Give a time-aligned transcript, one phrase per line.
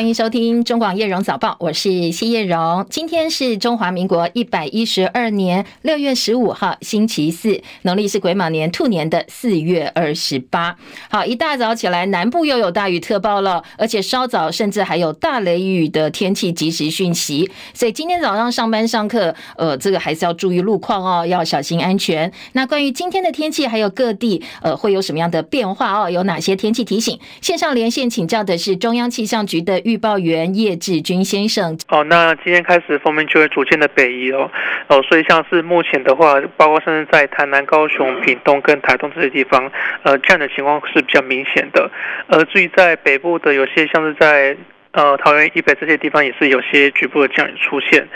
[0.00, 2.86] 欢迎收听中广叶荣早报，我是谢叶荣。
[2.88, 10.74] 今天是中华民国一百一十二年六月十五号，星期四，农历是癸卯年兔年的四月二十八。
[11.10, 17.50] 好，一大早起来，南部又有大雨特报了，而且稍早甚至还有大雷雨的天气即时讯息。
[17.74, 22.32] 所以今天早上上班上课，呃，这个还是要注意路况哦，要小心安全。
[22.52, 26.08] 那关于今天的天气，还有各地呃会有什么样的变化哦？
[26.08, 27.20] 有哪些天气提醒？
[27.42, 31.76] 线上连线请教的是中央气象局的预报员叶志军先生。
[31.88, 34.50] 哦，那今天开始锋面就会逐渐的北移哦，
[34.88, 39.70] 哦，所以像是目前的话，包括甚至在台南、高雄、屏东跟台东这些地方，
[40.04, 41.90] 呃，这样的情况是比较明显的。
[42.28, 44.56] 呃，至于在北部的有些像是在。
[44.92, 48.08] 呃，桃园以北这些地方也是有些局部的降雨出现。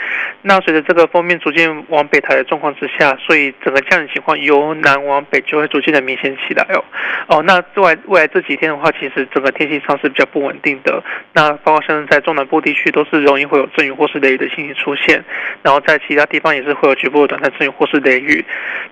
[0.42, 6.84] 那随着这个锋面逐渐往北抬的状况之下，所以整个降雨情况由南往北就会逐渐的明显起来哦。
[7.28, 11.02] 哦，那未来未来这几天的话，其实整个天气上是比较不稳定的。
[11.32, 15.24] 那包括像在中南部地区都是容易会有阵雨或是雷雨的情形出现，
[15.62, 18.44] 然后在其他地方也是会有局部的短暂阵雨或是雷雨。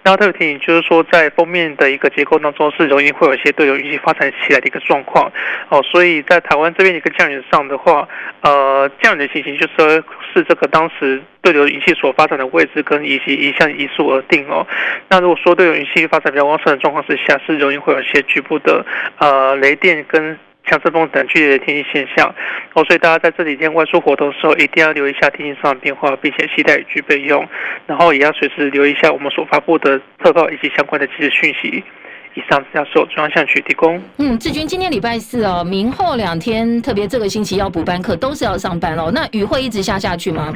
[0.05, 5.31] 那特别提醒就是说，在锋面的一个结构当中是容易会有一些对流云系发展起来的一个状况
[5.69, 5.83] 哦。
[5.83, 8.07] 所以在台湾这边一个降雨上的话，
[8.43, 9.89] 呃，这样的情形就是说
[10.33, 14.67] 是这个当时对流云系所发展的位置跟以及移向移速而定哦。
[15.09, 18.85] 那如果说对流云系发展比较旺盛的状况之下，是容易会有一些局部的
[19.19, 22.33] 呃雷电跟强阵风等剧烈的天气现象
[22.75, 22.85] 哦。
[22.85, 27.49] 所以大家在这几天外出活动的时候，一定要留意一下天气上的变化，并且携带雨具备用，
[27.87, 31.83] 然后也要随时留意一下我们所发布的特报以及相关的即时讯息。
[32.35, 34.03] 以上资料受中央气象局提供。
[34.19, 39.11] 嗯，志军，今天礼拜四哦，明后两天，特别这个星期要补班课，都是要上班哦。
[39.13, 40.53] 那雨会一直下下去吗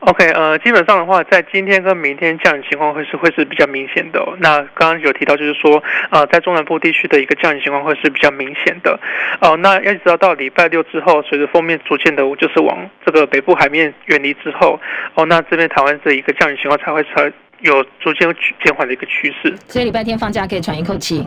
[0.00, 4.36] ？OK，呃，基本上的话，在今天跟明天降雨情况会是会是比较明显的哦。
[4.38, 8.92] 那刚刚有提到，就是说，呃，在中南部地区的一个降雨情况会是比较明显的。
[9.40, 14.78] 哦、呃，那要知道到礼拜六之后，随着锋面逐渐的，就是往这个北部海面远离之后，
[15.14, 17.32] 哦，那这边台湾这一个降雨情况才会才。
[17.64, 18.28] 有逐渐
[18.62, 21.26] 减缓的一个趋势，所以礼拜天放假可以喘一口气。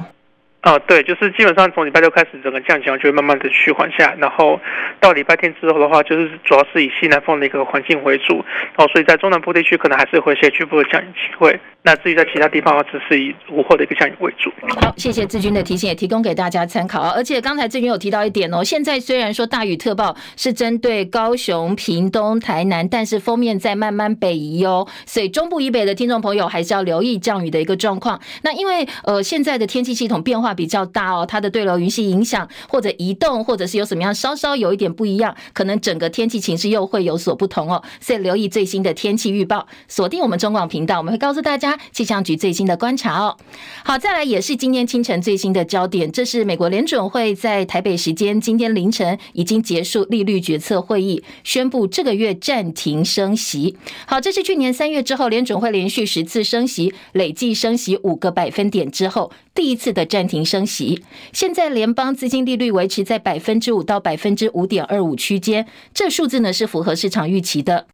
[0.62, 4.60] 啊、对，就是基本上从礼拜六开始，整个降雨情况就会慢慢的趋缓下，然后
[5.00, 8.44] 到礼拜天之后的话，就是主要是以西南风的一个环境为主，
[8.76, 11.58] 哦，所以在中南部地区可能还是会有些局部的降雨机会。
[11.84, 14.52] 那至于在其他地方，只是以午后的一个降雨为主。
[14.82, 17.14] 好，谢谢志军的提醒，也提供给大家参考啊。
[17.16, 28.20] 而且刚才志军有提到一点哦，现在虽然说大雨特报是针对高雄、屏东、台南，但是封面在慢慢北移哦，所以中部以北的听众朋友还是要留意降雨的一个状况。
[28.42, 37.84] 那因为呃现在的天气系统变化化比较大哦，它的对流云系影响或者移动，或者是有什么样稍稍有一点不一样，可能整个天气情势又会有所不同哦。
[38.00, 41.78] 所以留意最新的天气预报，锁定我们中广频道，我们会告诉大家。
[41.92, 43.36] 气象局最新的观察哦，
[43.84, 53.76] 好，再来也是今天清晨最新的焦点，这是美国联准会在台北时间今天凌晨已经结束利率决策会议，宣布这个月暂停升息。
[54.06, 61.04] 好，这是去年三月之后联准会连续十次升息，累计升息五个百分点之后第一次的暂停升息。
[61.34, 67.88] 现在联邦资金利率维持在百分之五到百分之五点二五区间，这数字呢是符合市场预期的。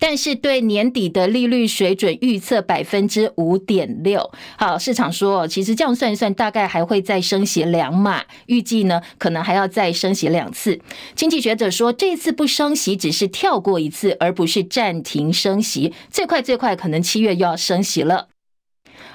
[0.00, 10.80] 但是对年底的利率水准预测百分之五点六，好，市场说其实这样算一算，大概还会再升息两码，预计呢可能还要再升息两次。
[11.16, 18.28] 经济学者说，这次不升息只是跳过一次，而不是暂停升息，最快最快可能七月又要升息了。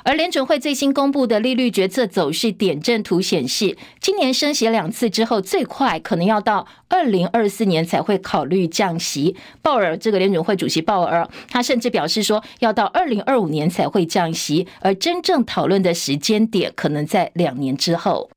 [0.04, 9.36] 而联准会最新公布的利率决策走势点阵图显示，今年升息两次之后，最快可能要到二零二四年才会考虑降息。
[9.62, 18.30] 鲍尔这个联准会主席鲍尔，他甚至表示说，要到二零二五年才会降息，而真正讨论的时间点可能在两年之后。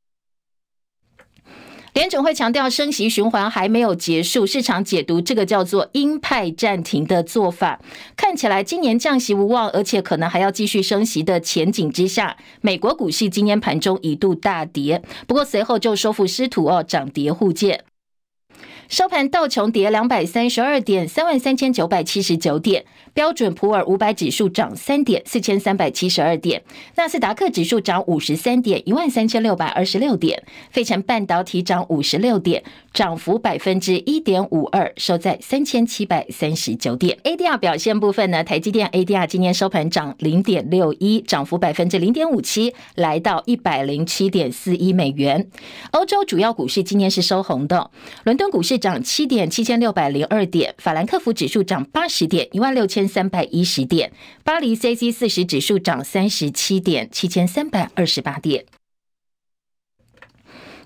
[1.97, 7.81] 联准会强调升息循环还没有结束，市场解读这个叫做鹰派暂停的做法，
[8.15, 17.84] 看起来今年降息无望，而且可能还要继续升息的前景之下，美国股市今天盘中一度大跌，不过随后就收复失土哦，涨跌互见。
[18.89, 22.83] 收盘，道琼跌两百三十二点，三万三千九百七十九点；
[23.16, 26.60] 标准普尔五百指数涨三点，四千三百七十二点；
[26.97, 30.39] 纳斯达克指数涨五十三点，一万三千六百二十六点；
[30.71, 37.18] 费城半导体涨五十六点，涨幅百分之一点五二，收在三千七百三十九点。
[37.24, 45.48] ADR 表现部分呢，台积电 ADR 今天收盘涨零点六一，涨幅百分之零点五七，来到一百零七点四一美元。
[45.92, 47.91] 欧洲主要股市今天是收红的，
[48.24, 48.77] 伦敦股市。
[48.77, 54.10] 涨七点，七千六百零二点；法兰克福指数涨八十点，一万六千三百一十点；
[54.44, 58.66] 巴黎 c c 四十指数涨三十七点，七千三百二十八点。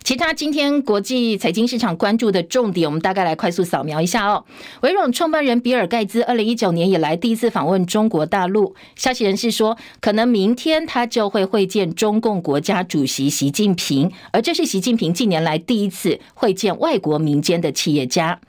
[0.03, 4.45] 其他今天国际财经市场关注的重点，我们大概来快速扫描一下哦。
[4.81, 18.41] 微软创办人比尔盖茨二零一九年以来第一次访问中国大陆，消息人士说，可能明天他就会会见中共国家主席习近平，而这是习近平近年来第一次会见外国民间的企业家。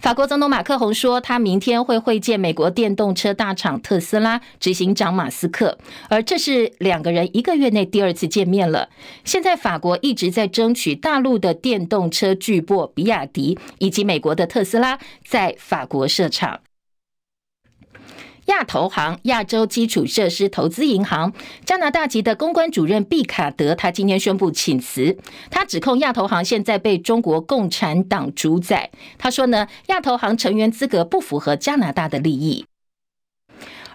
[0.00, 5.76] 法国总统马克宏说，他明天会会见美国电动车大厂特斯拉执行长马斯克，
[6.08, 8.88] 而这是两个人一个月内第二次见面了。
[9.24, 16.60] 现在法国一直在争取大陆的电动车巨擘比亚迪以及美国的特斯拉在法国设厂。
[18.48, 21.32] 亚投行亚洲基础设施投资银行
[21.64, 25.16] 加拿大籍的公关主任毕卡德，他今天宣布请辞。
[25.50, 28.90] 他指控亚投行现在被中国共产党主宰。
[29.18, 32.64] 他说呢，亚投行成员资格不符合加拿大的利益。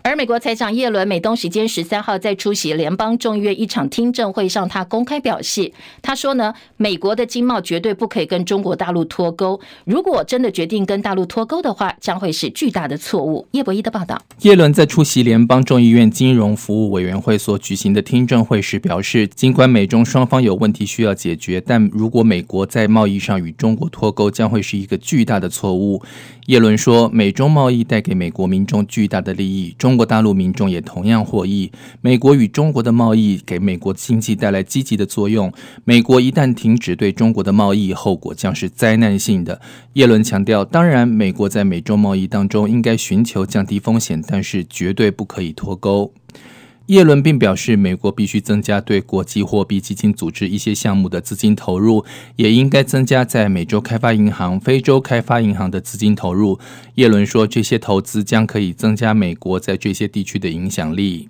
[0.06, 5.72] 而美国财长耶伦，美东时间十三号在出席联邦众议院一场听证会上，他公开表示，
[6.02, 9.62] 他说呢，美国的经贸绝对不可以跟中国大陆脱钩。
[9.86, 13.48] 如果真的决定跟大陆脱钩的话，将会是巨大的错误。
[13.52, 14.22] 叶博一的报道。
[14.42, 26.04] 耶伦在出席联邦众议院金融服务委员会所举行的听证会时表示，尽管美中双方有问题需要解决，但如果美国在贸易上与中国脱钩，将会是一个巨大的错误。
[26.48, 31.72] 耶伦说，美中贸易带给美国民众巨大的利益，中中国大陆民众也同样获益。
[32.02, 35.54] 美国与中国的贸易给美国经济带来积极的作用。
[35.86, 39.62] 美国一旦停止对中国的贸易，后果将是灾难性的。
[39.94, 46.12] 耶伦强调，当然，美国在美中贸易当中应该寻求降低风险，但是绝对不可以脱钩。
[46.88, 52.04] 耶伦并表示，美国必须增加对国际货币基金组织一些项目的资金投入，
[52.36, 56.60] 也应该增加在美洲开发银行、非洲开发银行的资金投入。
[56.96, 61.30] 耶伦说，这些投资将可以增加美国在这些地区的影响力。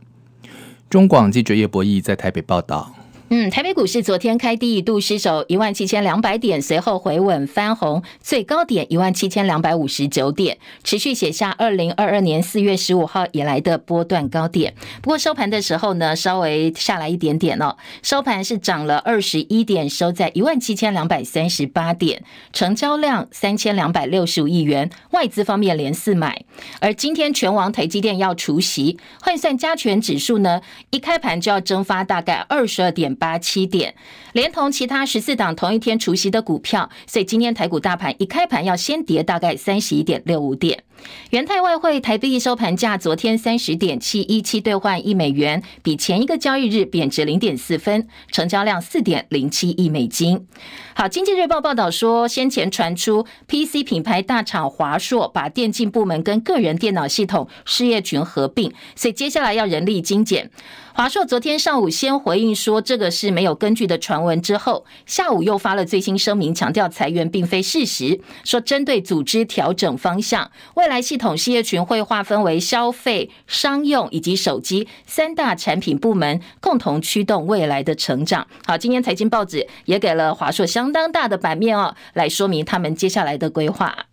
[0.90, 2.94] 中广记者叶博弈在台北报道。
[3.36, 14.76] 嗯，台北股市昨天开低一度失守一万七千两百点，随后回稳翻红，最高点一万七千两百五十九点，持续写下二零二二年四月十五号以来的波段高点。
[15.02, 26.46] 不过收盘的时候呢，稍微下来一点点哦，收盘是涨了二十一点，收在一万七千两百三十八点，成交量三千两百六十五亿元，外资方面连四买。
[26.80, 33.18] 而今天权王台积电要除息，换算加权指数呢，一开盘就要蒸发大概二十二点。
[33.24, 33.96] 八七点，
[34.34, 40.84] 连同其他十四档同一天除夕的股票，所以今天台股大盘一开盘要先跌大概三十一点六五点。
[41.32, 50.48] 元泰外汇台币收盘价昨天三十点七一七兑换一美元，比前一个交易日贬值零点四分，成交量四点零七亿美金。
[50.96, 60.52] 好，经济日报报道说，先前传出 PC 品牌大厂华硕把电竞部门跟个人电脑系统事业群合并，所以接下来要人力精简。
[60.96, 78.48] 华硕昨天上午先回应说这个是没有根据的传闻，之后下午又发了最新声明，强调裁员并非事实，说针对组织调整方向，未来系统事业群会划分为消费、商用以及手机三大产品部门，共同驱动未来的成长。
[78.66, 84.06] 好，今天财经报纸也给了华硕相当大的版面哦，来说明他们接下来的规划。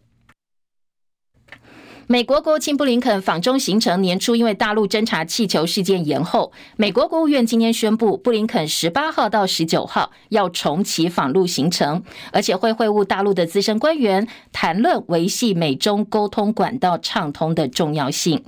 [2.12, 12.02] 美国国务卿布林肯访中行程年初因为大陆侦察气球事件延后，美国国务院今天宣布，布林肯十八号到十九号要重启访陆行程，
[12.32, 18.42] 而且会会晤大陆的资深官员，谈论维系美中沟通管道畅通的重要性。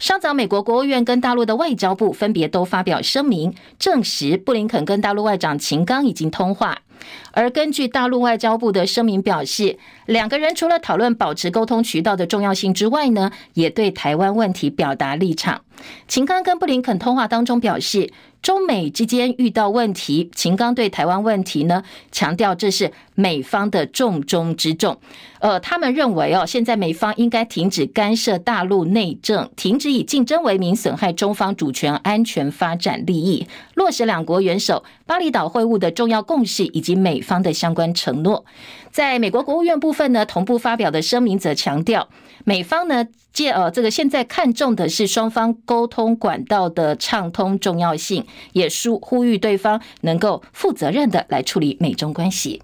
[0.00, 6.78] 稍早，美国国务院跟大陆的外交部分别都发表声明，证实布林肯跟大陆外长秦刚已经通话。
[7.32, 15.62] 而根据大陆外交部的声明表示，两个人除了讨论保持沟通渠道的重要性之外呢，也对台湾问题表达立场。
[16.08, 18.12] 秦刚跟布林肯通话当中表示，
[18.42, 24.98] 中美之间遇到问题，秦刚对台湾问题呢，强调这是美方的重中之重。
[25.40, 38.44] 呃，他们认为哦，现在美方应该停止干涉大陆内政，停止以竞争为名损害中方主权、安全、发展利益，落实两国元首巴厘岛会晤的重要共识以及美方的相关承诺。
[38.90, 42.08] 在美国国务院部分呢，同步发表的声明则强调，
[42.44, 52.62] 美方呢借呃这个现在看重的是双方沟通管道的畅通重要性，也呼呼吁对方能够负责任的来处理美中关系。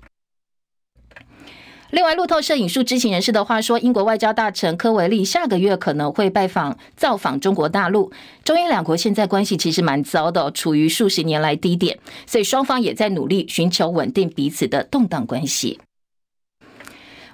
[1.90, 8.12] 另外，路透社引述知情人士的话说，英国外交大臣科维利下个月可能会拜访造访中国大陆。
[8.44, 15.80] 中英两国现在关系其实蛮糟的，处于数十年来低点，所以双方也在努力寻求稳定彼此的动荡关系。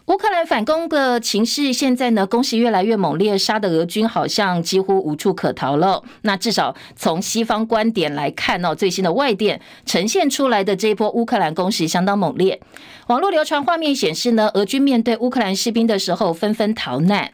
[0.06, 6.00] 乌克兰反攻的情势现在呢，攻势越来越猛烈，杀的俄军好像几乎无处可逃了。
[6.22, 12.60] 那至少从西方观点来看哦，最新的外电呈现出来的这一波乌克兰攻势相当猛烈。
[13.08, 17.32] 网络流传画面显示呢，俄军面对乌克兰士兵的时候纷纷逃难。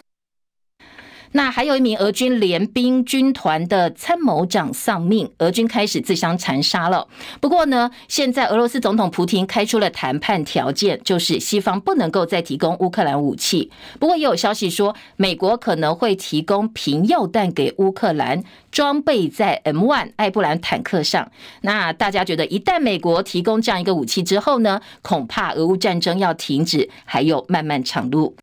[1.33, 7.09] 那还有一名俄军联兵军团的参谋长丧命，俄军开始自相残杀了。
[7.41, 13.71] 不过呢，现在俄罗斯总统普京开出了谈判条件，就是西方不能够再提供乌克兰武器。
[13.99, 21.31] 不过也有消息说，美国可能会提供平药弹给乌克兰，装备在 M1 艾布兰坦克上。
[21.63, 28.37] 那大家觉得，一旦美国提供这样一个武器之后呢，恐怕俄乌战争要停止，还有漫漫长路。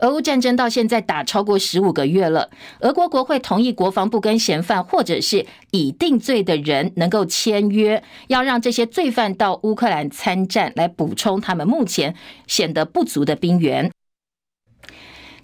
[0.00, 2.50] 俄乌战争到现在打超过十五个月了，
[2.80, 12.14] 俄国国会同意国防部跟嫌犯或者是已定罪的人能够签约，要让这些罪犯到乌克兰参战，来补充他们目前
[12.46, 13.90] 显得不足的兵源。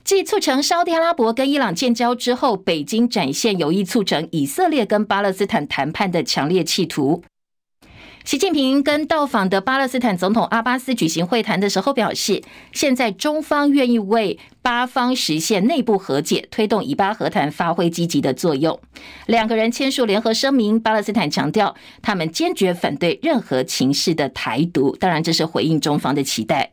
[0.05, 7.25] 继促成沙特阿拉伯跟伊朗建交之后，北京展现有意促成以色列跟巴勒斯坦谈判的强烈企图。
[8.25, 18.81] 习近平跟到访的巴勒斯坦总统阿巴斯举行会谈的时候表示，现在中方愿意为巴方实现内部和解、推动以巴和谈发挥积极的作用。
[19.27, 26.71] 两个人签署联合声明，巴勒斯坦强调他们坚决反对任何形式的台独，当然这是回应中方的期待。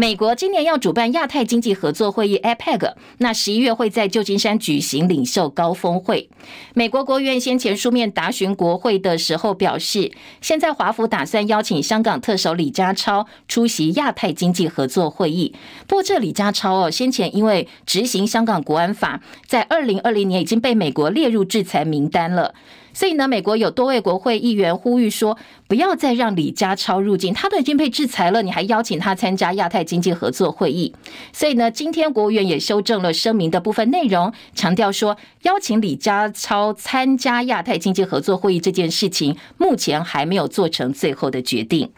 [0.00, 6.30] 美国今年要主办亚太经济合作会议 （APEC），那十一月会在旧金山举行领袖高峰会。
[6.72, 15.54] 美国国务院先前书面答询国会的时候表示，现在华府打算邀请香港特首李家超出席亚太经济合作会议。
[15.86, 22.54] 不过，这李家超哦，先前因为执行香港国安法，在二零二零年已经被美国列入制裁名单了。
[22.92, 25.36] 所以呢，美国有多位国会议员呼吁说，
[25.68, 30.94] 不要再让李家超入境，他都已经被制裁了，你还邀请他参加亚太经济合作会议。
[31.32, 41.90] 所以呢，今天国务院也修正了声明的部分内容，强调说，邀请李家超参加亚太经济合作会议这件事情，目前还没有做成最后的决定。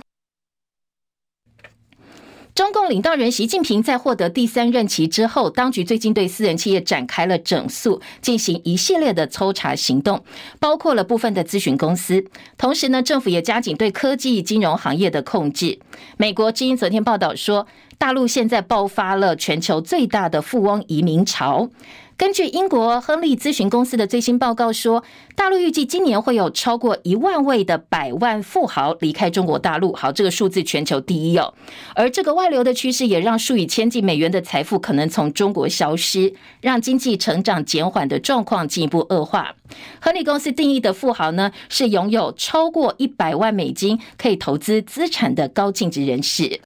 [2.55, 10.23] 中共领导人习近平在获得第三任期之后，当局最近对私人企业展开了整肃，进行一系列的抽查行动，
[10.61, 12.23] 包括了部分的咨询公司。
[12.59, 15.79] 同时呢，政府也加紧对科技金融行业的控制。
[16.19, 17.67] 美国之音昨天报道说，
[17.97, 21.71] 大陆现在爆发了全球最大的富翁移民潮。
[22.17, 25.03] 根据英国亨利咨询公司的最新报告说，
[25.35, 29.93] 大陆预计今年会有超过一万位的百万富豪离开中国大陆。
[29.93, 31.53] 好，这个数字全球第一哦。
[31.95, 39.55] 而这个外流的趋势也让数以千计美元的财富可能从中国消失，让经济成长减缓的状况进一步恶化。
[40.01, 46.61] 亨利公司定义的富豪呢，是拥有超过一百万美金可以投资资产的高净值人士。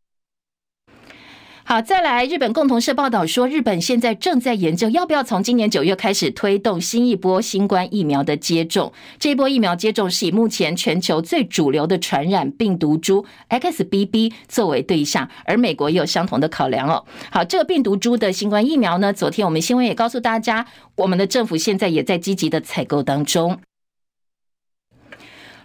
[1.69, 8.93] 好，再来，日本共同社报道说，日本现在正在研究要不要从今年九月开始推动新一波新冠疫苗的接种。
[9.19, 17.05] 这一波疫苗接种是以目前全球最主流的传染病毒株 XBB 作为对象，而美国也有相同的考量哦。
[17.33, 23.59] 好，这个病毒株的新冠疫苗呢，昨天我们新闻也告诉大家，我们的政府现在也在积极的采购当中。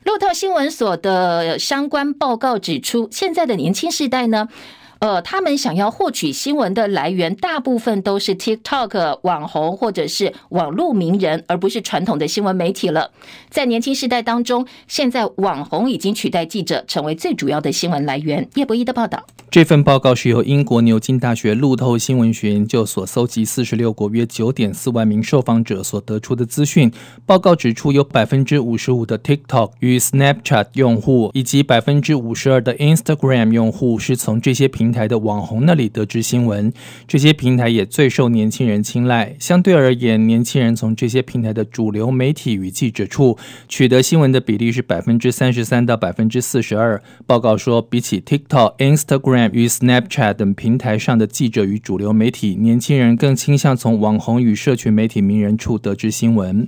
[0.03, 4.47] 路透新闻所的相关报告指出，现在的年轻世代呢。
[5.01, 13.09] 呃，他们想要获取新闻的来源，大部分都是 TikTok 网红或者是网络名人，而不是传统的新闻媒体了。
[13.49, 18.47] 在年轻世代当中，现在网红已经取代记者，成为最主要的新闻来源。
[18.53, 19.25] 叶博弈的报道。
[19.49, 26.89] 这份报告是由英国牛津大学路透新闻学研究所搜集四十六国约九点四万名受访者所得出的资讯。
[27.25, 36.71] 报告指出，有百分之五十五的 TikTok 与 Snapchat 用户，以及百分之五十二的 Instagram 用户是从这些平台的网红那里得知新闻，
[37.07, 39.35] 这些平台也最受年轻人青睐。
[39.39, 47.01] 相对而言，年轻人从这些平台的主流媒体与记者处取得新闻的比例是百分之三十三到百分之四十二。
[47.25, 56.67] 报告说，比起 TikTok、Instagram 与 Snapchat 等平台上的记者与主流媒体，年轻人更倾向从网红与社群媒体名人处得知新闻。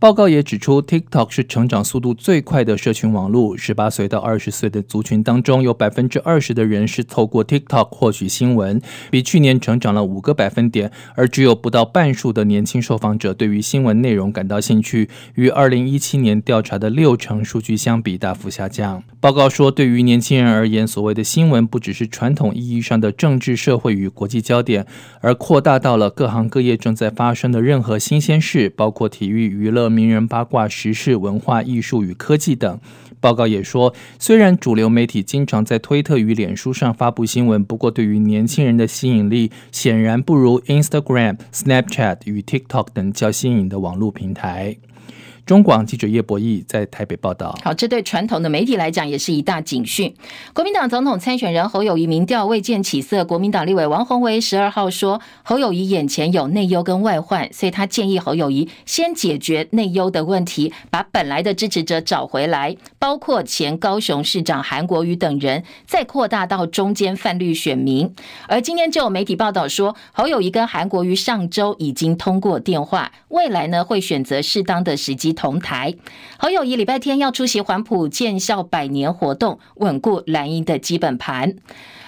[0.00, 3.56] 报告也指出，TikTok 是成长速度最快的社群网络。
[3.56, 10.90] 十八岁到二十岁的族群当中，有百分之二十的人是透过 TikTok 获取新闻，比去年成长了五个百分点。
[11.14, 19.02] 而只有不到半数的年轻受访者对于新闻内容感到兴趣，与二零一七年调查的六成数据相比大幅下降。
[19.20, 24.86] 报告说，对于年轻人而言，所谓的新闻不只是传统意义上的政治、社会与国际焦点，
[25.22, 29.83] 而扩大到了各行各业正在发生的任何新鲜事，包括体育、娱乐。
[29.88, 32.78] 名人八卦、时事、文化艺术与科技等。
[33.20, 44.76] 报告也说，虽然主流媒体经常在推特与脸书上发布新闻，不过对于年轻人的吸引力显然不如 Instagram、Snapchat 与 TikTok 等较新颖的网络平台。
[45.46, 47.54] 中广记者叶博义在台北报道。
[47.62, 50.14] 好，这对传统的媒体来讲也是一大警讯。
[50.54, 68.10] 国民党总统参选人侯友谊民调未见起色，国民党立委王鸿薇十二号说，侯友谊眼前有内忧跟外患，所以他建议侯友谊先解决内忧的问题，把本来的支持者找回来，包括前高雄市长韩国瑜等人，再扩大到中间泛绿选民。
[68.48, 75.33] 而今天就有媒体报道说，侯友谊跟韩国瑜上周已经通过电话，未来呢会选择适当的时机。
[75.34, 75.94] 同台，
[76.38, 81.56] 侯友谊礼拜天要出席黄埔建校百年活动，稳固蓝营的基本盘。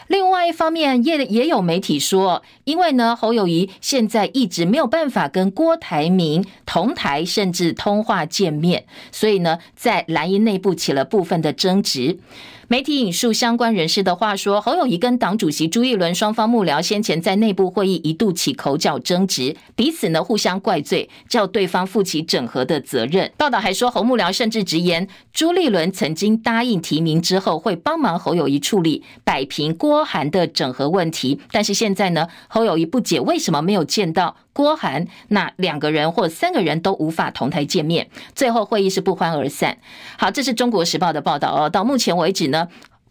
[0.09, 12.21] 另外一方面，也也有媒体说，因为呢，侯友谊现在一直没有办法跟郭台铭同台，甚至通话见面，所以呢，在蓝营内部起了部分的争执。
[12.69, 23.31] 媒体引述相关人士的话说，侯友宜跟党主席朱立伦双方幕僚先前在内部会议一度起口角争执，彼此呢互相怪罪，叫对方负起整合的责任。
[23.37, 34.35] 报道还说，侯幕僚甚至直言，朱立伦曾经答应提名之后会帮忙侯友宜处理摆平郭韩的整合问题，但是现在呢，侯友宜不解为什么没有见到。
[34.57, 39.77] 郭涵那两个人或三个人都无法同台见面，最后会议是不欢而散。
[40.17, 41.69] 好，这是中国时报的报道哦。
[41.69, 42.67] 到目前为止呢，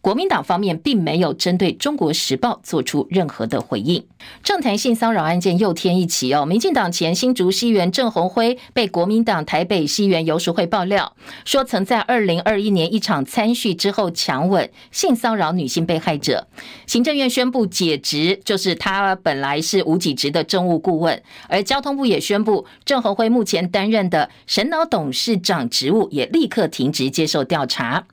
[0.06, 4.06] 国民党方面并没有针对《中国时报》做出任何的回应。
[4.44, 16.48] 政坛性骚扰案件又添一起哦，民进党前新竹市议员郑鸿辉被国民党台北市议员游淑慧爆料，说曾在二零二一年一场餐叙之后强吻、性骚扰女性被害者。
[16.86, 21.20] 行政院宣布解职，就是他本来是无给职的政务顾问，
[21.50, 28.06] 而交通部也宣布郑鸿辉目前担任的神脑董事长职务也立刻停职接受调查。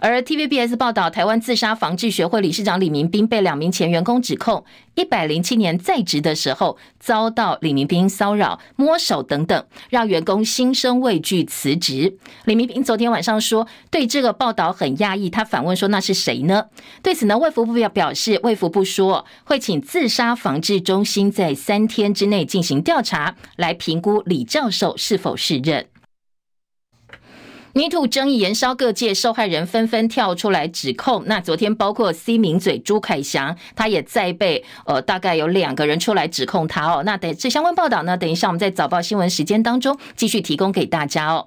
[0.00, 4.64] 而 TVBS 报道，台湾自杀防治学会理事长李明斌被两名前员工指控，
[4.94, 12.16] 一百零七年在职的时候遭到李明斌骚扰、摸手等等，让员工心生畏惧辞职。
[12.46, 16.64] 李明斌昨天晚上说，对这个报道很讶异，他反问说：“那是谁呢？”
[17.02, 25.86] 对此呢，卫福部表表示，卫福部说会请自杀防治中心在三天之内进行调查，来评估李教授是否适任。
[27.72, 31.22] MeToo 争议延烧，各界受害人纷纷跳出来指控。
[31.26, 37.02] 那昨天包括 C 名嘴朱凯翔，他也在被呃，大概有两个人出来指控他哦。
[37.04, 41.46] 那等这相关报道呢，等一下我们在早报新闻时间当中继续提供给大家哦。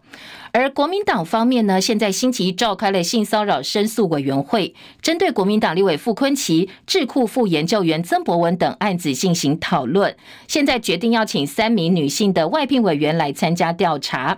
[0.54, 10.16] 而国民党方面呢，现在星期一召开了性骚扰申诉委员会，针对国民党立委傅崐萁、智库副研究员曾博文等案子进行讨论。
[10.48, 14.38] 现在决定要请三名女性的外聘委员来参加调查。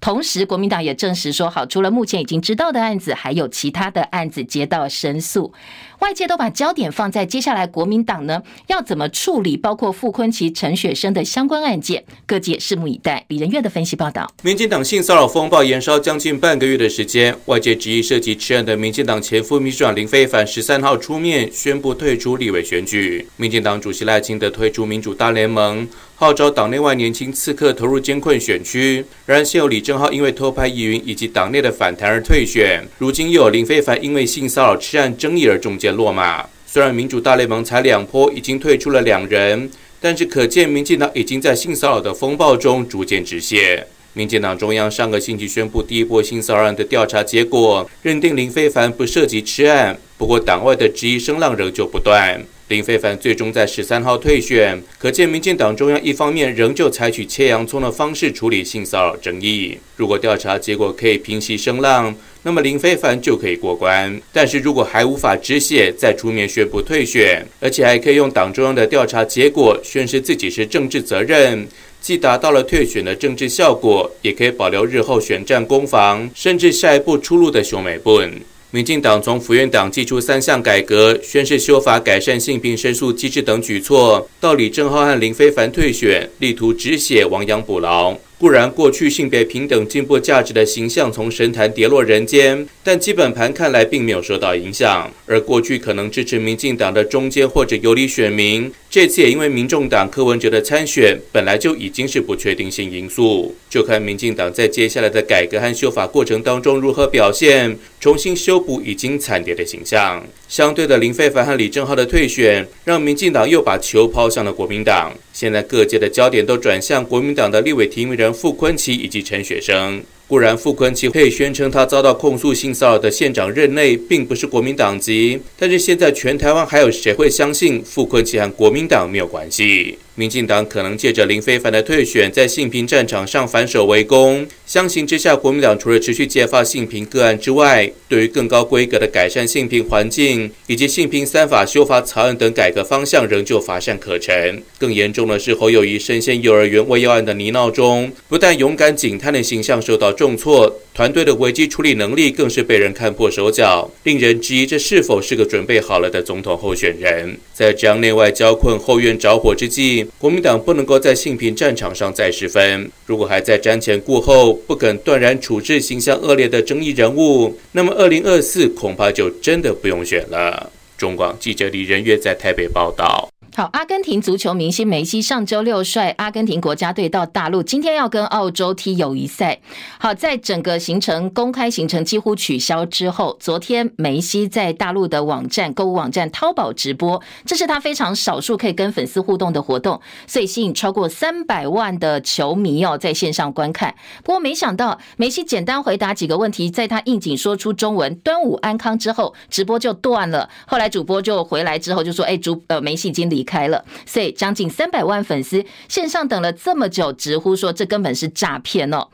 [0.00, 5.52] 同时，国民党也证实说，好，除了目前已经知道的案子，还有其他的案子接到申诉。
[6.00, 13.24] 外界都把焦点放在接下来国民党呢要怎么处理包括傅崐萁、陈雪生的相关案件，各界拭目以待。
[13.28, 23.26] 李仁月的分析报道：民进党性骚扰风暴延烧将近半个月的时间，外界质疑涉及此案的民进党前副秘书长林飞凡十三号出面宣布退出立委选举。
[23.36, 29.04] 民进党主席赖清德推出民主大联盟，号召党内外年轻刺客投入艰困选区。
[29.26, 43.86] 然而，现有李正浩因为偷拍疑云以及党内的反弹而退选，如今又有林非凡因为性骚扰吃案争议而中箭落马，虽然民主大联盟才两波已经退出了两人，但是可见民进党已经在性骚扰的风暴中逐渐止血。
[44.14, 52.42] 民进党中央上个星期宣布第一波性骚扰案的调查结果，认定林非凡不涉及吃案，不过党外的质疑声浪仍旧不断。
[52.68, 59.78] 林非凡最终在十三号退选，可见民进党中央一方面仍旧采取切洋葱的方式处理性骚扰争议。
[59.94, 71.68] 如果调查结果可以平息声浪，那么林非凡就可以过关；但是如果还无法止血，再出面宣布退选，而且还可以用党中央的调查结果宣示自己是政治责任，
[72.00, 78.32] 既达到了退选的政治效果，也可以保留日后选战攻防，甚至下一步出路的熊美本。
[78.72, 88.16] 民进党从府院党祭出三项改革，宣誓修法改善性平申诉机制等举措，到李正浩和林非凡退选，力图止血，亡羊补牢。
[88.38, 95.10] 固然，过去性别平等、进步价值的形象从神坛跌落人间，但基本盘看来并没有受到影响。
[95.24, 103.56] 而过去可能支持民进党的中间或者游离选民，这次也因为民众党柯文哲的参选，本来就已经是不确定性因素。
[103.70, 110.22] 就看民进党在接下来的改革和修法过程当中如何表现，重新修补已经惨跌的形象。
[110.46, 115.10] 相对的，林飞凡和李正浩的退选，让民进党又把球抛向了国民党。
[115.36, 120.02] 现在各界的焦点都转向国民党的立委提名人傅昆奇以及陈雪生。
[120.28, 129.98] 固然傅昆萁可以宣称他遭到控诉性骚扰的县长任内并不是国民党籍，但是现在全台湾还有谁会相信傅昆萁和国民党没有关系？
[130.18, 134.46] 民进党可能借着林飞帆的退选，在性平战场上反守为攻。
[134.64, 144.62] 相形之下，国民党除了持续揭发性平个案之外，对于更高规格的改善性平环境以及性平三法修法草案等改革方向，仍旧乏善可陈。
[144.78, 157.38] 更严重的是，侯友谊深陷幼儿园喂药案的泥淖中，不但勇敢警探的形象受到重挫，团队的危机处理能力更是被人看破手脚，令人质疑这是否是个准备好了的总统候选人。
[157.52, 162.90] 在这样内外交困、后院着火之际，国民党不能够在性平战场上再失分。
[163.04, 170.72] 如果还在瞻前顾后，不肯断然处置形象恶劣的争议人物，那么二零二四恐怕就真的不用选了。
[170.96, 173.28] 中广记者李仁月在台北报道。
[173.56, 179.58] 好，阿根廷足球明星梅西上周六率阿根廷国家队到大陆，今天要跟澳洲踢友谊赛。
[179.98, 193.94] 好，在整个行程公开行程几乎取消之后，昨天梅西在大陆的网站购物网站淘宝直播，这是他非常少数可以跟粉丝互动的活动，所以吸引超过三百万的球迷哦在线上观看。
[194.22, 200.50] 不过没想到梅西简单回答几个问题，在他应景说出中文“端午安康”之后，直播就断了。
[200.66, 209.08] 后来主播就回来之后就说：“哎，主呃梅西经离。”开了，所以将近三百万粉丝线上等了这么久，直呼说这根本是诈骗哦。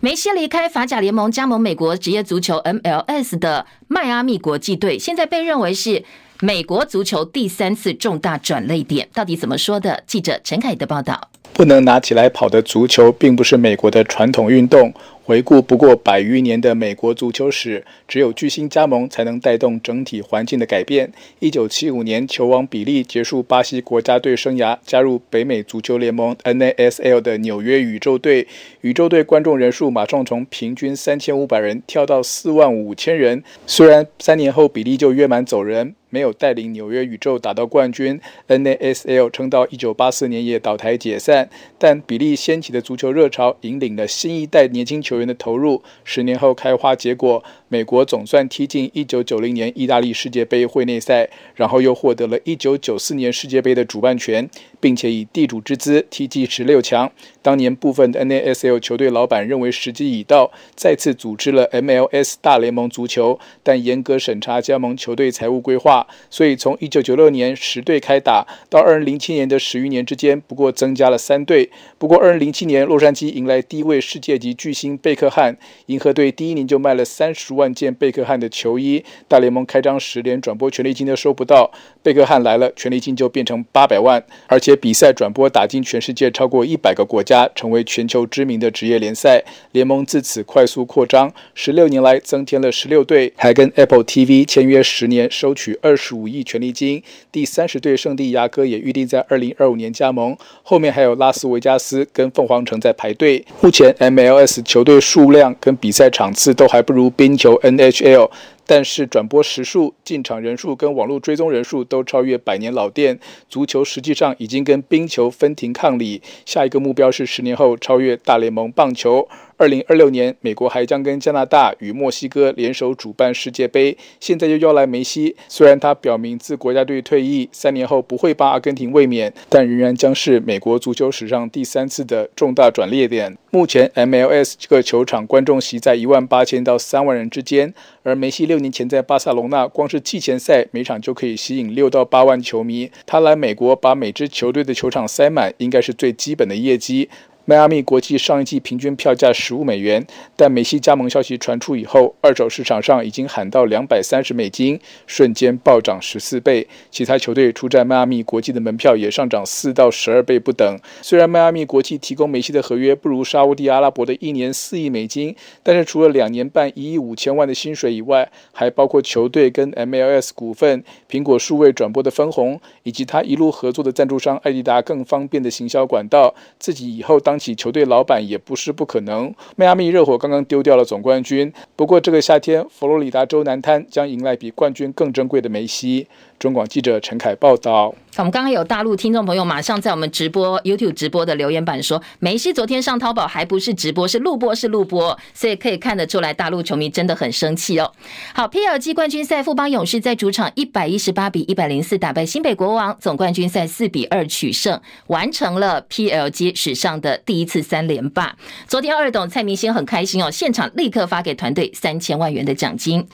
[0.00, 6.04] 梅西离开法甲联盟，加盟美国职业足球 MLS 的迈阿密国际队，现在被认为是
[6.40, 9.08] 美国足球第三次重大转捩点。
[9.14, 10.02] 到底怎么说的？
[10.06, 11.30] 记者陈凯的报道。
[11.52, 14.92] 不能拿起来跑的足球，并不是美国的传统运动。
[15.26, 21.10] 回顾不过百余年的美国足球史，只有巨星加盟才能带动整体环境的改变。
[21.40, 28.46] 一九七五年，球王比利结束巴西国家队生涯，加入北美足球联盟 NASL 的纽约宇宙队。
[28.82, 33.42] 宇宙队观众人数马上从平均三千五百人跳到四万五千人。
[33.66, 41.48] 虽然三年后比利就约满走人，没有带领纽约宇宙打到冠军，NASL 撑到一九八四年也倒台解散。
[41.78, 45.82] 但比利掀起的足球热潮，引领了新一代年轻球员的投入。
[46.04, 54.48] 十年后开花结果，美国总算踢进一九九零年意大利世界杯会内赛，然后又获得了一九九四年世界杯的主办权。
[54.80, 57.10] 并且以地主之姿踢进十六强。
[57.42, 71.70] 当年部分的 NASL 球队老板认为时机已到，再次组织了 MLS 大联盟足球，但严格审查加盟球队财务规划，所以从一九九六年十队开打到二零零七年的十余年之间，不过增加了三队。
[71.98, 81.70] 不过二零零七年洛杉矶迎来第一位世界级巨星贝克汉，银河队第一年就卖了三十万件贝克汉的球衣，大联盟开张时连转播权利金都收不到，
[82.02, 84.65] 贝克汉来了，权利金就变成八百万，而且。
[84.66, 89.40] 且比赛转播打进全世界超过一百个国家，成为全球知名的职业联赛。
[89.70, 97.00] 联盟自此快速扩张，十六年来增添了十六队，还跟 Apple TV 签约十年，收取二十五亿权利金。
[97.30, 103.44] 第三十队圣地牙哥也预定在二零二五年加盟，后面还有拉斯维加斯跟凤凰城在排队。
[103.60, 108.28] 目前 MLS 球队数量跟比赛场次都还不如冰球 NHL。
[108.66, 116.20] 但是转播时数、进场人数跟网络追踪人数都超越百年老店，足球实际上已经跟冰球分庭抗礼。
[116.44, 119.28] 下一个目标是十年后超越大联盟棒球。
[119.58, 123.96] 二零二六年，美国还将跟加拿大与墨西哥联手主办世界杯。
[124.20, 133.38] 现在又邀来梅西，虽然他表明自国家队退役三年后不会帮阿根廷卫冕，但仍然将是美国足球史上第三次的重大转捩点。
[133.50, 142.90] 目前 MLS 这个球场观众席在一万八千到三万人之间，而梅西六年前在巴塞隆纳，光是季前赛每场就可以吸引六到八万球迷。
[143.06, 147.08] 他来美国把每支球队的球场塞满，应该是最基本的业绩。
[147.48, 150.04] 迈阿密国际上一季平均票价十五美元，
[150.34, 156.66] 但梅西加盟消息传出以后，二手市场上已经喊到两百三十美金，瞬间暴涨十四倍。
[156.90, 160.76] 其他球队出战迈阿密国际的门票也上涨四到十二倍不等。
[161.00, 176.34] 虽然迈阿密国际提供梅西的合约不如沙乌地阿拉伯的一年四亿美金，但是除了两年半一亿五千万的薪水以外，还包括球队跟 MLS 股份、苹果数位转播的分红，以及他一路合作的赞助商爱迪达更方便的行销管道。
[176.58, 179.34] 自己以后当起球队老板也不是不可能。
[179.56, 186.06] 迈阿密热火刚刚丢掉了总冠军，不过这个夏天佛罗里达州南滩将迎来比冠军更珍贵的梅西。
[186.38, 187.94] 中广记者陈凯报道。
[188.18, 197.92] 我们刚刚有大陆听众朋友马上在我们直播 YouTube 直播的留言板说，梅西昨天上淘宝还不是直播，是录播，是录播，所以可以看得出来大陆球迷真的很生气哦。
[198.34, 208.34] 好，PLG 冠军赛富邦勇士在主场一百一十八比一百零四打败新北国王，总冠军赛四比二取胜，完成了 PLG 史上的第一次三连霸。
[208.66, 213.06] 昨天二董蔡明兴很开心哦，现场立刻发给团队三千万元的奖金。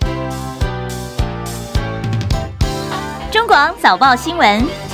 [3.33, 4.92] 中广早报新闻。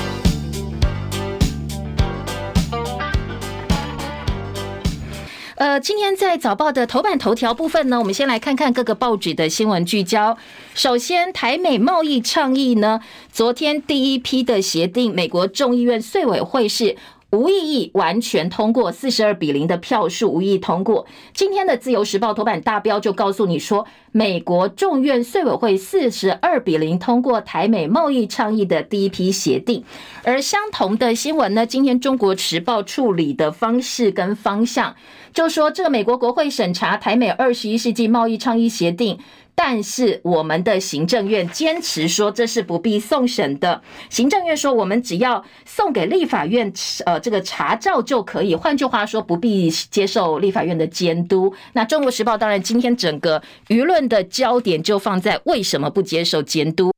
[5.58, 10.38] 呃，今天在早报的头版头条部分呢，我们先来看看各个报纸的新闻聚焦。
[10.72, 13.00] 首先，台美贸易倡议呢，
[13.32, 16.96] 昨天第一批的协定，美国众议院税委会是。
[17.30, 21.06] 无异议，完全通过四十二比零的票数，无异通过。
[21.34, 29.84] 今天的自由时报头版大标就告诉你说，美国众院税委会四十二比零通过台美贸易倡议的第一批协定。
[30.24, 34.96] 而相同的新闻呢，今天中国时报处理的方式跟方向，
[35.34, 39.18] 就说这个美国国会审查台美二十一世纪贸易倡议协定。
[39.60, 43.82] 但是我们的行政院坚持说这是不必送审的。
[44.08, 46.72] 行政院说我们只要送给立法院，
[47.04, 48.54] 呃，这个查照就可以。
[48.54, 51.52] 换句话说，不必接受立法院的监督。
[51.72, 56.92] 那中国时报当然今天整个舆论的焦点就放在为什么不接受监督。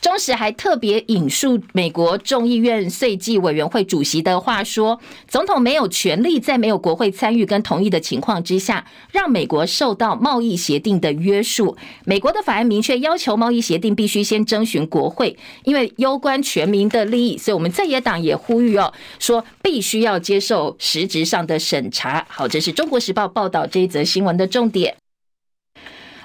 [0.00, 11.76] 中时还特别引述美国众议院税计委员会主席的话说：“总统没有权利在没有国会参与跟同意的情况之下，让美国受到贸易协定的约束。
[12.04, 24.97] 美国的法案明确要求贸易协定必须先征询国会，因为攸关全民的利益，所以我们在野党也呼吁哦，说必须要接受实质上的审查。”好，这是中国时报报道这一则新闻的重点。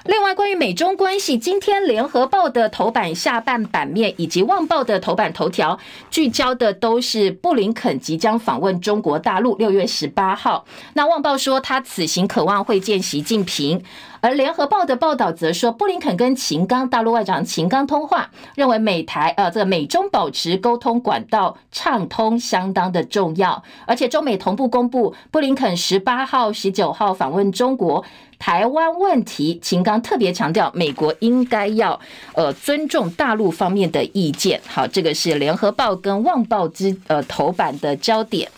[0.06, 5.78] 另外，关于美中关系，今天联合报的头版下半版面以及《旺报》的头版头条，
[6.10, 10.66] 聚焦的都是布林肯即将访问中国大陆，六月十八号。
[10.92, 13.82] 那《旺报》说他此行渴望会见习近平。
[14.20, 28.02] 而联合报的报道则说，布林肯跟秦刚大陆外长秦刚通话，认为美台呃这个美中保持沟通管道畅通相当的重要，而且中美同步公布，布林肯十八号、十九号访问中国，
[28.38, 31.98] 台湾问题，秦刚特别强调，美国应该要
[32.34, 34.60] 呃尊重大陆方面的意见。
[34.66, 38.50] 好，这个是联合报跟旺报之呃头版的焦点。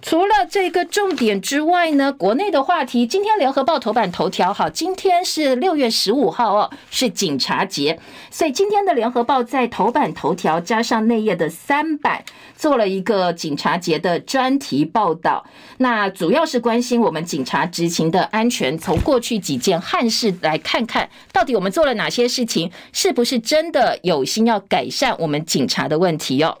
[0.00, 7.98] 除了这个重点之外呢，国内的话题，今天联合报头版头条，好，今天是六月十五号哦，是警察节，
[8.30, 12.24] 所以今天的联合报在头版头条加上内页的三版，
[12.56, 15.44] 做了一个警察节的专题报道。
[15.78, 26.58] 那主要是关心我们警察执勤的安全，从过去几件憾事来看看到底我们做了哪些事情，是不是真的有心要改善我们警察的问题哟、哦。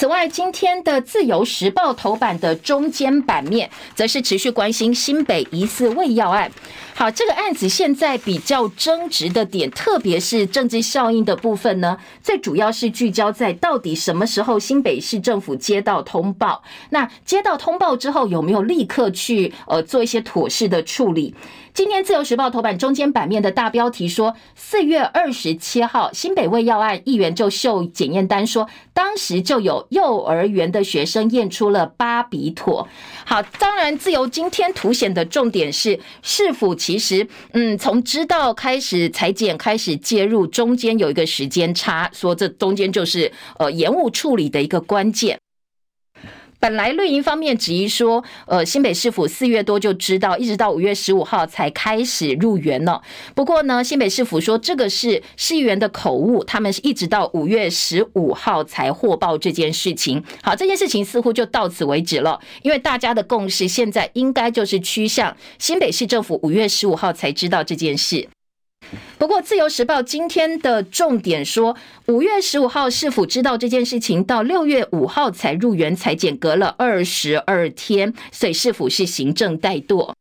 [0.00, 6.50] 此外，今天的《自由时报》头版的中间版面，则是持续关心新北疑似喂药案。
[6.94, 21.34] 好，这个案子现在比较争执的点，特别是政治效应的部分呢，最主要是聚焦在到底什么时候新北市政府接到通报，那接到通报之后有没有立刻去呃做一些妥适的处理？
[21.80, 32.86] 今天自由时报头版中间版面的大标题说，四月二十七号新北卫药案，议员就秀检验单说，当时就有幼儿园的学生验出了巴比妥。
[33.24, 45.38] 好，当然自由今天凸显的重点是，市府其实嗯，从知道开始裁检开始介入，中间有一个时间差，说这中间就是呃延误处理的一个关键。
[46.60, 53.00] 本来绿营方面质疑说，呃，新北市府四月多就知道，一直到五月十五号才开始入园了。
[53.34, 60.22] 不过呢，新北市府说这个是市议员的口误，他们是一直到五月十五号才获报这件事情。
[60.42, 68.28] 好，这件事情似乎就到此为止了，因为大家的共识现在应该就是趋向新北市政府五月十五号才知道这件事。
[69.18, 71.76] 不过，《自由时报》今天的重点说，
[72.06, 80.12] 五月十五号市府知道这件事情，到六月五号才入园才间，隔了二十二天，所以市府是行政怠惰。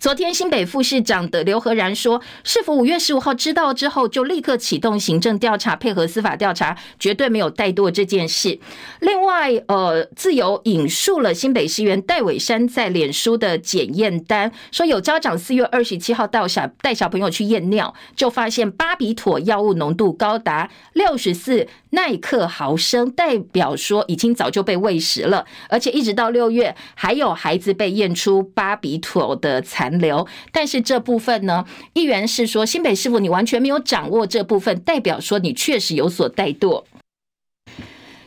[0.00, 8.58] 昨天，新北副市长的刘和然说，市府五月十五号知道之后，就立刻启动行政调查，配合司法调查，绝对没有怠惰这件事。
[9.00, 30.00] 另外，呃，自由引述了新北市员戴伟山在脸书的检验单，说有家长四月二十七号到小带小朋友去验尿，就发现巴比妥药物浓度高达六十四耐克毫升，代表说已经早就被喂食了，而且一直到六月，还有孩子被验出巴比妥的残。
[30.00, 30.26] 留。
[30.50, 36.84] 但是这部分呢，议员是说新北市府你完全没有掌握这部分，代表说你确实有所怠惰。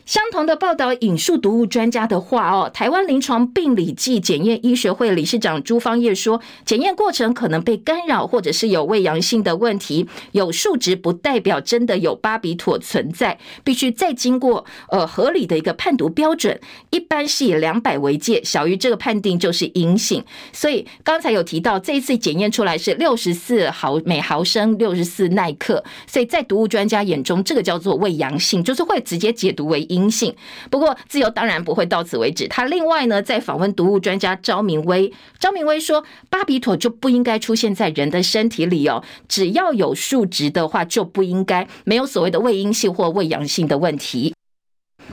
[0.06, 20.22] 相同的报道引述毒物专家的话哦，台湾临床病理暨检验医学会理事长朱芳叶说，检验过程可能被干扰，或者是有胃阳性的问题，有数值不代表真的有巴比妥存在，必须再经过呃合理的一个判读标准，一般是以两百为界，小于这个判定就是阴性。
[20.52, 29.88] 所以刚才有提到这一次检验出来是六十四毫每毫升六十四奈克，所以在毒物专家眼中，这个叫做胃阳性，就是会直接解读为。
[29.94, 30.36] 阴性，
[30.70, 32.48] 不过自由当然不会到此为止。
[32.48, 44.34] 他另外呢，在访问毒物专家张明威，张明威说，巴比妥就不应该出现在人的身体里哦，只要有数值的话，就不应该没有所谓的胃阴性或胃阳性的问题。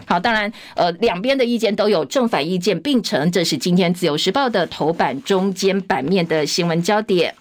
[0.06, 7.34] 好，当然，呃，两边的意见都有正反意见并成，这是今天自由时报的头版中间版面的新闻焦点。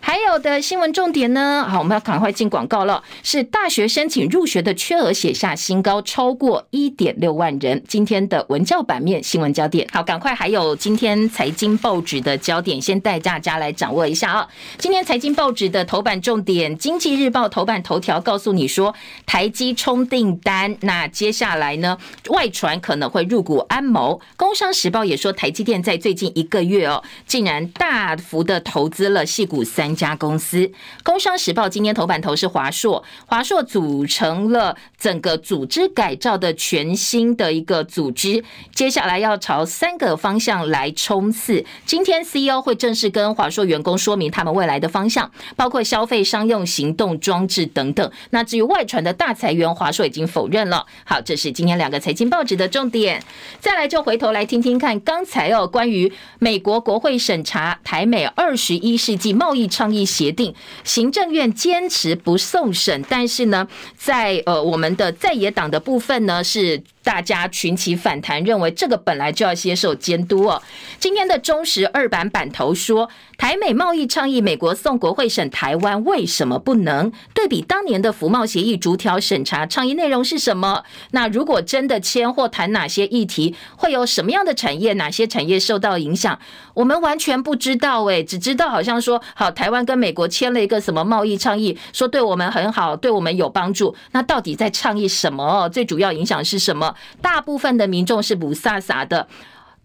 [0.00, 1.66] 还有的新闻重点呢？
[1.68, 3.02] 好，我们要赶快进广告了。
[3.22, 7.82] 是大学申请入学的缺额写下新高，超过一点六万人。
[7.88, 14.48] 今天的文教版面新闻焦点，好，赶快还有今天财经报纸的焦点，先带大家来掌握一下啊。
[14.78, 18.94] 今天财经报纸的头版重点，《经济日报》头版头条告诉你说，
[19.26, 24.18] 台积冲订单，那接下来呢，外传可能会入股安谋。
[24.36, 30.66] 《工商时报》也说，台积电在最近一个月哦，竟然大幅的投资了矽谷三三家公司，
[31.04, 38.42] 《工商时报》今天头版头是华硕，华硕组成了整个组织改造的全新的一个组织，
[38.74, 41.64] 接下来要朝三个方向来冲刺。
[41.84, 48.10] 今天 CEO 会正式跟华硕员工说明他们未来的方向，包括消费、商用、行动装置等等。
[48.30, 50.84] 那至于外传的大裁员，华硕已经否认了。
[51.04, 53.22] 好，这是今天两个财经报纸的重点。
[53.60, 66.82] 再来就回头来听听看，刚才哦，关于美国国会审查台美二十一世纪贸易倡议协定，行政院坚持不送审，但是呢，在呃我们的在野党的部分呢是。
[67.06, 70.60] 大家群起反弹，认为这个本来就要接受监督哦。
[70.98, 77.12] 今天的中时二版版头说，台美贸易倡议，美国送国会审台湾，为什么不能？
[77.32, 80.82] 对比当年的服贸协议逐条审查，倡议内容是什么？
[81.12, 84.94] 那如果真的签或谈哪些议题，会有什么样的产业？
[84.94, 86.36] 哪些产业受到影响？
[86.74, 93.94] 我们完全不知道诶，只知道好像说，好，台湾跟美国签了一个什么贸易倡议，说对我们很好，对我们有帮助。
[94.10, 95.68] 那到底在倡议什么？
[95.68, 96.95] 最主要影响是什么？
[97.20, 99.26] 大部分的民众是不飒飒的。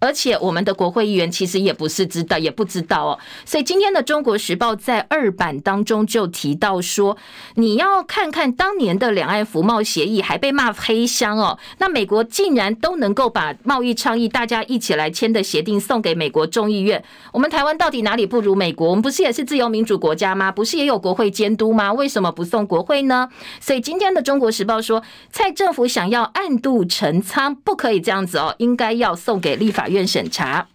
[0.02, 3.20] 而且我们的国会议员其实也不是知道，也不知道哦。
[3.46, 7.16] 所以今天的《中国时报》在二版当中就提到说，
[7.54, 11.60] 你要看看当年的两岸服贸协议，还被骂黑箱哦。
[11.78, 18.90] 那美国竟然都能够把贸易倡议大家一起来签的协定送给美国众议院，我们台湾到底哪里不如美国？
[18.90, 20.52] 我们不是也是自由民主国家吗？
[20.52, 21.94] 不是也有国会监督吗？
[21.94, 23.30] 为什么不送国会呢？
[23.60, 30.68] 所以今天的《中国时报》说，蔡政府想要暗度陈仓，不可以这样子哦，应该要送给立法院审查。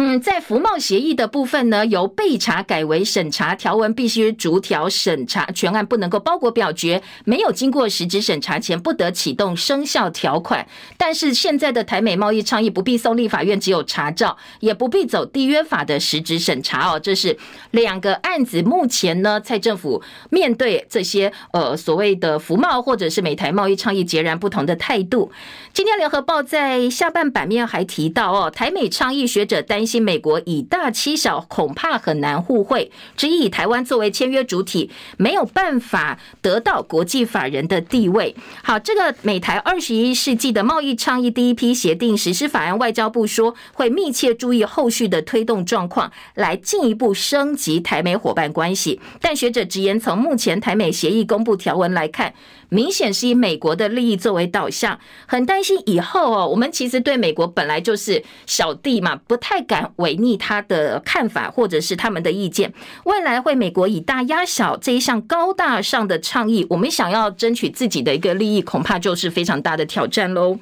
[0.00, 10.64] 嗯，在服贸协议的部分呢，由备查改为审查，条文必须逐条审查，全案不能够包裹表决，没有经过实质审查前不得启动生效条款。
[10.96, 17.00] 但是现在的台美贸易倡议不必送立法院，只有查照，也不必走缔约法的实质审查哦。
[17.00, 17.36] 这是
[17.72, 25.32] 两个案子，目前呢，蔡政府面对这些呃所谓的服贸或者是美台贸易倡议截然不同的态度。
[25.72, 32.92] 今天联合报在下半版面还提到哦，台美倡议学者担新美国以大欺小，恐怕很难互惠。
[33.16, 38.36] 只以台湾作为签约主体，没有办法得到国际法人的地位。
[38.62, 49.00] 好，这个美台二十一世纪的贸易倡议第一批协定实施法案，外交部说会密切注意后续的推动状况，来进一步升级台美伙伴关系。
[49.20, 52.34] 但学者直言，从目前台美协议公布条文来看，
[52.70, 62.72] 明显是以美国的利益作为导向，很担心以后哦，我们其实对美国本来就是小弟嘛，不太敢违逆他的看法或者是他们的意见。
[63.04, 70.58] 未来会美国以大压小这一项高大上的倡议，我们想要争取自己的一个利益，恐怕就是非常大的挑战喽。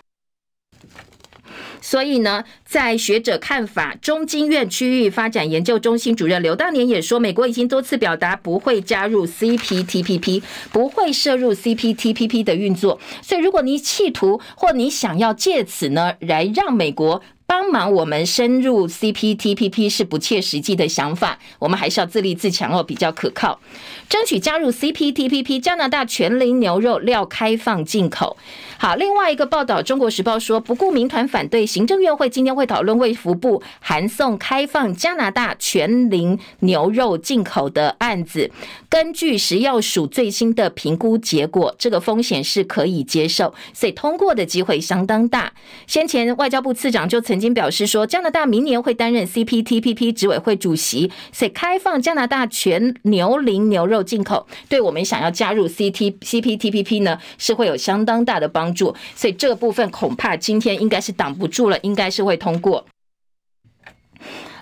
[1.81, 13.01] 所以呢，在学者看法，中经院区域发展研究中心主任刘大年也说，美国已经多次表达不会加入 CPTPP，不会涉入 CPTPP 的运作。
[13.23, 23.61] 所以，如果你企图或你想要借此呢，来让美国帮忙我们深入 CPTPP 是不切实际的想法，我们还是要自立自强哦，比较可靠。
[24.09, 28.37] 争取加入 CPTPP，加拿大全龄牛肉料开放进口。
[28.79, 38.51] 好，另外一个报道，《中国时报》说，不顾民团反对，行政院会今天会讨论卫福部函送开放加拿大全龄牛肉进口的案子。
[38.91, 45.53] 根据食药署最新的评估结果，这个风险是可以接受，所以通过的机会相当大。
[45.87, 58.97] 先前外交部次长就曾曾经表示说，加拿大明年会担任 CPTPP 执委会主席，所以开放加拿大全牛龄牛肉进口，对我们想要加入 CT CPTPP 呢，是会有相当大的帮助。
[59.15, 62.87] 所以这个部分恐怕今天应该是挡不住了，应该是会通过。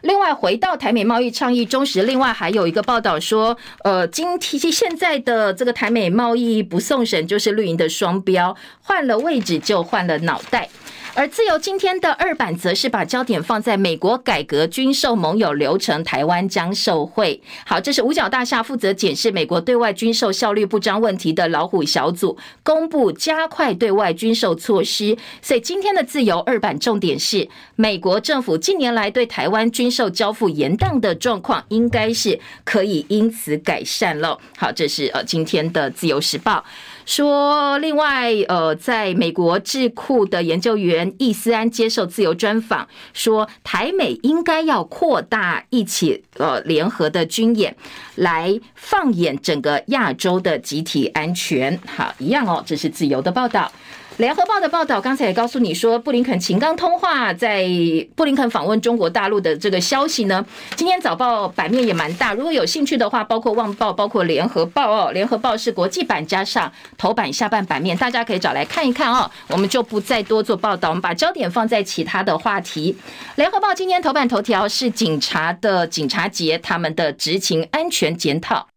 [0.03, 10.69] 另外，回到台美贸易倡议中时，另外还有一个报道说，呃，今天现在的这个台美贸易不送审，就是绿营的双标，换了位置就换了脑袋。
[11.17, 17.41] 而自由今天的二版则是把焦点放在美国改革军售盟友流程，台湾将受惠。
[17.65, 25.17] 好，这是五角大厦负责检视美国对外军售效率不彰问题的老虎小组公布加快对外军售措施。
[25.41, 34.37] 所以今天的自由二版重点是，美国政府近年来对台湾军售交付延宕的状况，应该是可以因此改善了。
[34.59, 36.65] 好，这是呃今天的自由时报。
[37.07, 47.77] 说，另外，呃，在美国智库的研究员易思安接受自由专访，说台美应该要扩大一起呃联合的军演，
[48.15, 51.79] 来放眼整个亚洲的集体安全。
[51.87, 53.71] 好，一样哦，这是自由的报道。
[54.19, 57.67] 联合报的报道，刚才也告诉你说，布林肯秦刚通话，在
[58.15, 60.45] 布林肯访问中国大陆的这个消息呢，
[60.77, 62.33] 今天早报版面也蛮大。
[62.33, 69.29] 如果有兴趣的话，包括《旺报》、包括《联合报》哦，《联合报》是国际版加上头版下半版面，大家可以找来看一看哦。
[69.49, 72.93] 我们就不再多做报道，我们把焦点放在其他的话题。
[73.35, 78.69] 《联合报》今天头版头条是警察的警察节，他们的执勤安全检讨。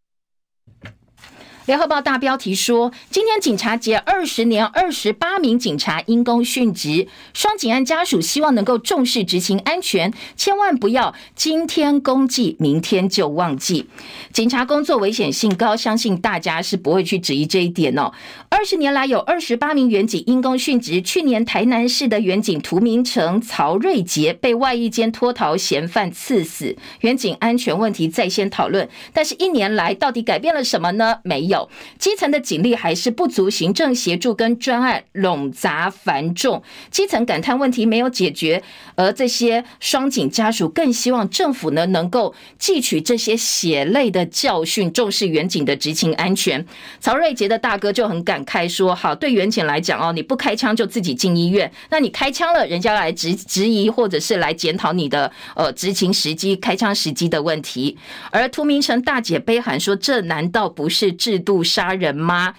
[1.67, 13.89] 联合报大标题说：今天警察节二十年，二十八名警察因公殉职，双警案家属希望能够重视执勤安全，千万不要今天公祭，明天就忘记。
[14.31, 18.13] 警察工作危险性高，相信大家是不会去质疑这一点哦。
[18.47, 31.17] 二十年来有二十八名员警因公殉职，去年台南市的员警涂明诚、曹瑞杰被外役间脱逃嫌犯刺死，员警安全问题在先讨论，但是一年来到底改变了什么呢？
[31.25, 31.56] 没有。
[31.97, 38.61] 基层的警力还是不足，行政协助跟专案冗杂繁重，基层感叹问题没有解决，
[38.95, 46.65] 而这些双警家属更希望政府呢能够汲取这些血泪的教训，重视远警的执勤安全。
[46.99, 57.97] 曹瑞杰的大哥就很感慨说：“好，对远警来讲哦，你不开枪就自己进医院，那你开枪了，人家来质质疑或者是来检讨你的呃执勤时机、开枪时机的问题。”
[58.31, 62.53] 而涂明成大姐悲喊说：“这难道不是制度？”杀人吗？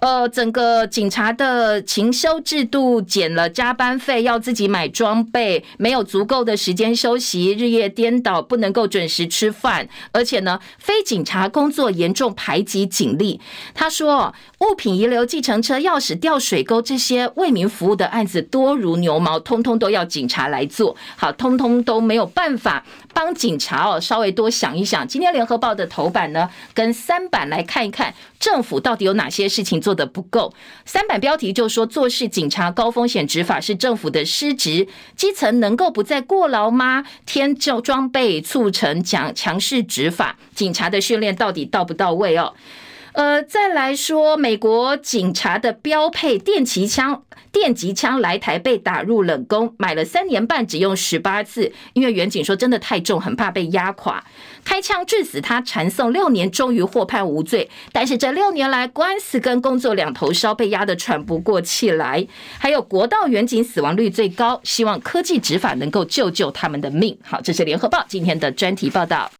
[0.00, 13.40] 呃，整个警察的勤休制度减了加班费，要自己买装备，没有足够的时间休息，日夜颠倒，不能够准时吃饭，而且呢，非警察工作严重排挤警力。
[13.72, 25.06] 他说，物品遗留、计程车、钥匙掉水沟这些为民服务的案子多如牛毛，通通都要警察来做，好，通通都没有办法帮警察哦，稍微多想一想。
[25.06, 30.52] 今天联合报的头版呢，跟三版来看一看，政府到底有哪些事情做的不够，
[30.84, 37.04] 三版标题就说，做事警察高风险执法是政府的失职，基层能够不再过劳吗？
[37.24, 42.52] 添就装备促成强强势执法，警察的训练到底到不到位哦？
[43.12, 47.22] 呃，再来说，美国警察的标配电击枪，
[47.54, 54.24] 电击枪来台被打入冷宫，买了三年半，只用十八次，因为员警说真的太重，很怕被压垮，
[54.64, 57.70] 开枪致死他，缠讼六年，终于获判无罪。
[57.92, 62.26] 但是这六年来，官司跟工作两头烧，被压得喘不过气来。
[62.58, 67.16] 还有国道员警死亡率最高，希望科技执法能够救救他们的命。
[67.22, 69.30] 好，这是联合报今天的专题报道。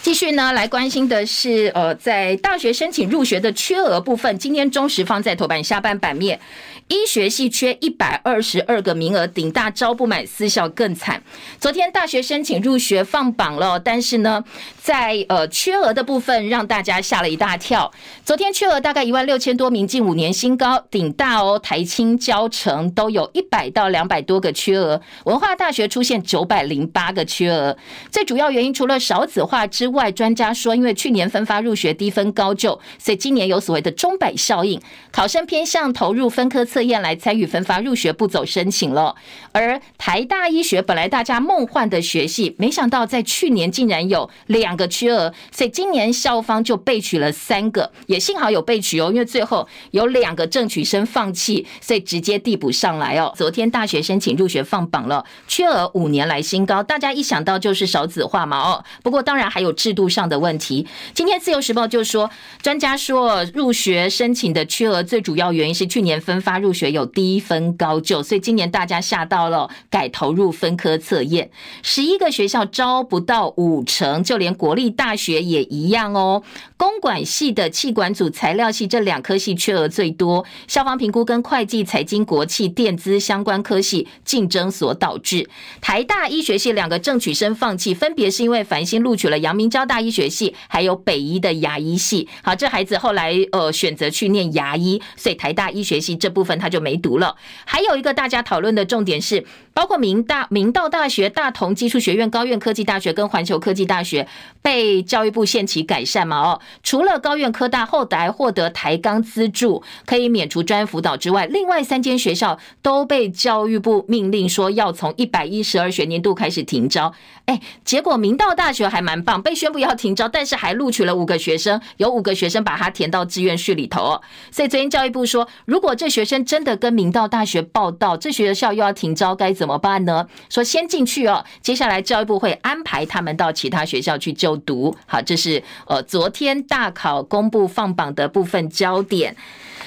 [0.00, 6.40] 继续呢，来关心的是，呃，在大学申请入学的缺额部分，今天中时放在头版下半版面。
[6.88, 11.22] 医学系缺一百二十二个名额，顶大招不满，私校更惨。
[11.60, 14.42] 昨天大学申请入学放榜了，但是呢，
[14.80, 17.92] 在呃缺额的部分让大家吓了一大跳。
[18.24, 20.82] 昨天缺额大概一万六千多名，近五年新高。
[20.90, 27.76] 顶大哦，台清交城都有一百到两百多个缺额，文化大学出现九百零八个缺额。
[28.10, 34.80] 最主要原因除了少子化之外，专家说，因为去年分发入学低分高就，所以今年有所谓的钟摆效应，
[35.10, 39.14] 考生偏向投入分科测验来参与分发入学，不走申请了。
[39.52, 53.32] 而台大医学本来大家梦幻的学系，没想到在去年竟然有两个缺额，所以今年校方就备取了三个，也幸好有备取哦，因为最后有两个正取生放弃，所以直接递补上来哦。
[53.36, 58.84] 昨天大学申请入学放榜了，缺额五年来新高，大家一想到就是少子化嘛哦。
[59.02, 60.84] 不过当然还有制度上的问题。
[61.14, 62.28] 今天自由时报就说，
[62.60, 71.48] 专家说入学申请的缺额最主要原因是去年分发入学有低分高就，所以今年大家吓到了，改投入分科测验，
[71.82, 76.42] 十一个学校招不到五成，就连国立大学也一样哦。
[76.78, 85.50] 公管系的气管组、材料系这两科系缺额最多，校方评估跟会计、财经、国企、电资相关科系竞争所导致。
[85.80, 92.28] 台大医学系两个正取生放弃，分别是因为繁星录取了阳明交大医学系，还有北医的牙医系。
[92.42, 97.34] 好，这孩子后来呃选择去念牙医，所以台大医学系这部分他就没读了。
[97.64, 104.28] 还有一个大家讨论的重点是，包括明大、明道大学、大同技术学院、高苑科技大学跟环球科技大学
[104.62, 106.38] 被教育部限期改善嘛？
[106.38, 106.60] 哦。
[106.82, 117.12] 除了高苑科大后来获得台钢资助，可以免除专案辅导之外，另外三间学校都被教育部命令说要从一百一十二学年度开始停招。
[117.46, 124.22] 哎，结果明道大学还蛮棒，被宣布要停招，但是还录取了五个学生，有五个学生把它填到志愿序里头哦。
[124.50, 130.26] 所以昨天教育部说，如果这学生真的跟明道大学报到，这学校又要停招，该怎么办呢？
[130.50, 134.94] 说先进去哦，接下来教育部会安排他们到其他学校去就读。
[135.06, 136.57] 好，这是呃昨天。
[136.62, 139.36] 大考公布放榜的部分焦点，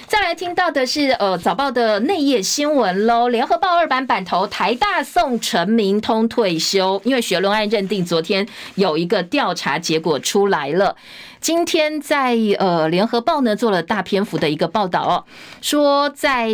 [0.08, 3.30] 再来听到的是呃早报的内页新闻喽。
[3.30, 10.96] 联合报二版版头，台大宋陈明通退休，因为学伦案认定，昨天有一个调查结果出来了。
[11.42, 15.26] 今天在呃联合报呢做了大篇幅的一个报道哦，
[15.60, 16.52] 说在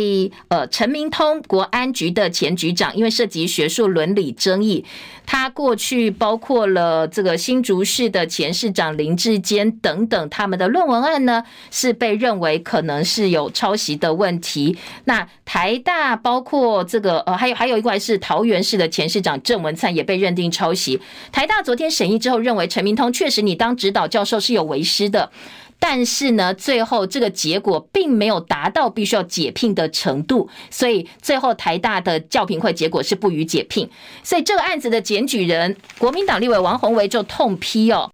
[0.48, 4.82] 呃陈明通国安局的前局长，因为涉及学术伦理争议，
[5.26, 14.78] 他过去包括了这个新竹市的前市长林志坚等等，他们的论文案呢是被认为可能是有抄袭的问题。
[15.04, 20.98] 那台大包括这个呃还有还有一块是桃园市的前市长郑文灿也被认定抄袭。
[21.30, 24.77] 台大昨天审议之后认为陈明通确实你当指导教授是有违。
[24.78, 25.30] 遗失的，
[25.78, 33.88] 但是呢，最后这个结果并没有达到必须要解聘的程度，所以最后台大的教评会结果是不予解聘。
[34.22, 38.10] 所以这个案子的检举人，国民党立委王宏维就痛批哦。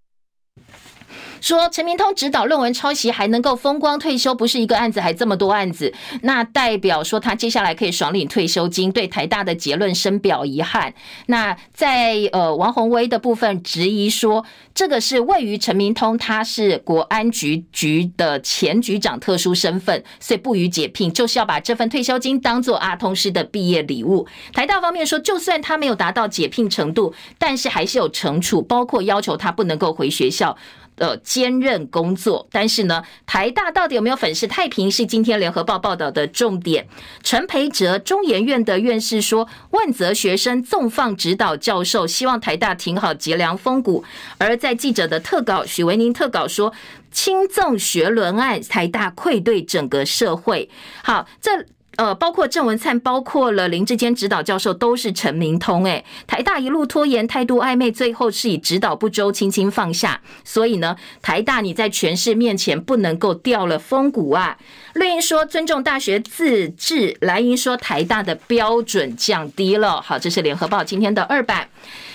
[1.45, 5.93] 说陈明通指导论文抄袭还能够风光退休，不是一个案子，还这么多案子，
[6.23, 10.91] 那代表说他接下来可以爽领退休金，对台大的结论深表遗憾。
[11.27, 14.43] 那在呃王宏威的部分质疑说，
[14.73, 24.25] 这个是位于陈明通他是国安局局的前局长特殊身份，所以不予解聘，就是要把这份退休金当做阿通师的毕业礼物。
[24.51, 30.57] 台大方面说，就算他没有达到解聘程度，但是还是有惩处，包括要求他不能够回学校。
[30.97, 36.87] 呃，兼任工作，但是呢，台大到底有没有粉饰太平，是今天联合报报道的重点。
[37.21, 44.05] 陈培哲，中研院的院士说，问责学生纵放指导教授，希望台大挺好节凉风骨。
[44.37, 46.71] 而在记者的特稿，许维宁特稿说，
[47.11, 50.69] 轻纵学伦案，台大愧对整个社会。
[51.03, 51.65] 好，这。
[51.97, 55.85] 呃，包括郑文灿，包括了林志坚指导教授，都是陈明通。
[55.85, 60.19] 诶，台大一路拖延，态度暧昧，最后是以指导不周，轻轻放下。
[60.43, 64.57] 所以呢，台大你在权势面前不能够掉了风骨啊。
[64.95, 70.01] 绿营说尊重大学自治，蓝营说台大的标准降低了。
[70.01, 71.69] 好，这是联合报今天的二版。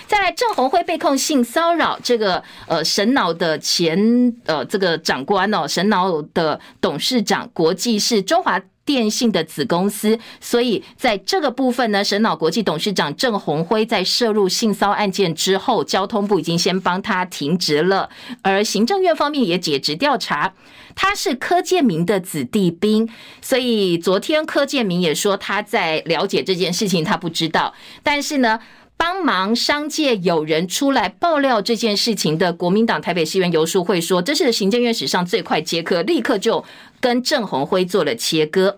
[0.07, 8.61] 再来，郑鸿辉被控性骚扰，这个呃神脑的前呃这个长官哦，神脑的董事长，国际是中华。
[8.85, 18.09] 电信的子公司，所以在这个部分呢，神脑国际董事长郑红辉在涉入性骚案件之后，交通部已经先帮他停职了，
[18.41, 20.53] 而行政院方面也解职调查。
[20.93, 23.07] 他是柯建铭的子弟兵，
[23.41, 27.73] 所以昨天柯建铭也说他在了解这件事情，他不知道，
[28.03, 28.59] 但是呢，
[29.03, 36.63] 帮忙商界有人出来爆料这件事情的国民党台北市议员游淑会说，这是行政院史上最快接客，立刻就。
[36.99, 38.77] 跟郑鸿辉做了切割，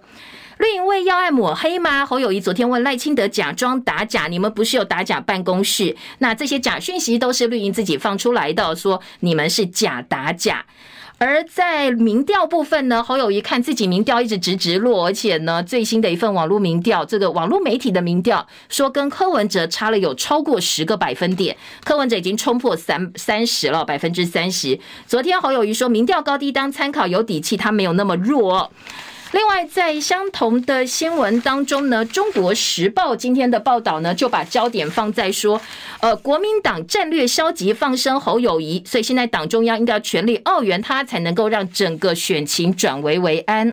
[0.57, 2.05] 绿营为要爱抹黑吗？
[2.05, 5.93] 侯友宜昨天问赖清德假装打假，你们不是有打假办公室？
[6.19, 10.65] 那这些假讯息都是绿营自己放出来的，说你们是假打假。
[11.25, 21.55] 而在民调部分呢，侯友谊看自己民调一直直直落，而且呢，最新的一份网络民调，这个网络媒体的民调说跟柯文哲差了有超过十个百分点，
[21.85, 24.77] 柯文哲已经冲破三三十了，百分之三十。
[25.07, 28.69] 昨天侯友谊说民调高低当参考，有底气，他没有那么弱。
[29.33, 35.59] 另外，在相同的新闻当中呢，《中国时报》今天的报道呢，就把焦点放在说，
[36.01, 43.71] 呃，国民党战略消极放生侯友谊，所以现在党中央应该要全力澳援他，才能够让整个选情转危为安。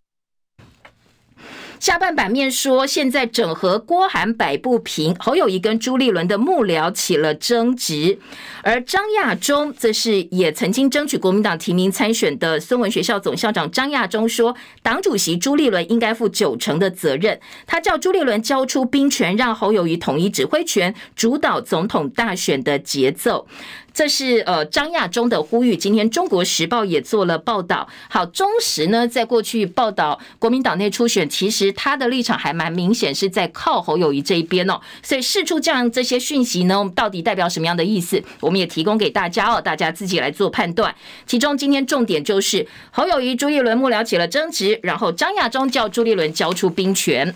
[1.80, 8.18] 下半版面说，现在整合郭韩摆不平，侯友宜跟朱立伦的幕僚起了争执，
[8.62, 23.46] 而张亚中则是也曾经争取国民党提名参选的孙文学校总校长张亚中说，党主席朱立伦应该负九成的责任，他叫朱立伦交出兵权，让侯友宜统一指挥权，主导总统大选的节奏。
[23.93, 27.88] 这是呃张亚中的呼吁，今天《中国时报》也做了报道。
[28.09, 34.80] 好，中时呢，在过去报道国民党内初选，其实他的立场还蛮明显，是在靠侯友宜这一边哦。
[35.03, 38.22] 所以释出这样这些讯息呢，到底代表什么样的意思？
[38.41, 40.95] 我们也提供给大家哦，大家自己来做判断。
[41.26, 47.34] 其中今天重点就是侯友宜、朱立伦幕僚起了争执，然后张亚中叫朱立伦交出兵权。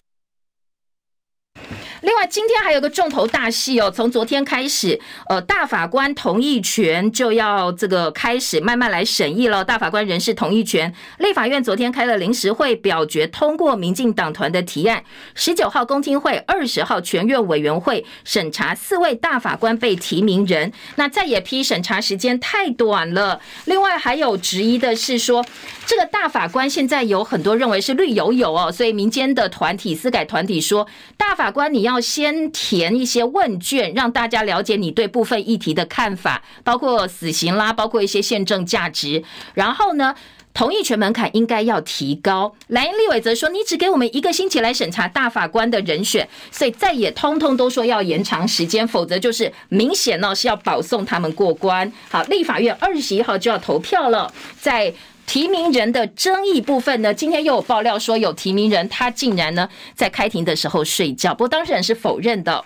[2.04, 9.64] 另外，今天还有个重头大戏哦，从昨天开始，呃，大法官同意权就要这个开始慢慢来审议了。
[9.64, 15.02] 大法官人事同意权，立法院昨天开了临时会，表决通过民进党团的提案。
[15.34, 20.70] 十九号公听会，二十号全院委员会审查四位大法官被提名人。
[20.96, 23.40] 那再也批审查时间太短了。
[23.64, 25.42] 另外还有质疑的是说，
[25.86, 30.86] 这个大法官现在有很多认为是绿油油哦，所以民间的团体、司改团体说，
[31.16, 31.93] 大法官你要。
[31.94, 39.22] 要先填一些问卷，让大家了解你对部分议题的看法，包括死刑啦，包括一些宪政价值。
[39.54, 40.12] 然后呢，
[40.52, 42.52] 同意权门槛应该要提高。
[42.66, 51.90] 蓝营立委则说，你只给我们一个星期来审查大法官的人选，所以再也通通都说要延长时间，否则就是明显呢是要保送他们过关。
[52.10, 54.92] 好，立法院二十一号就要投票了，在。
[55.26, 62.64] 提名人的争议部分呢，今天又有爆料说有提名人他竟然呢在开庭的时候睡觉，不过当事人是否认的。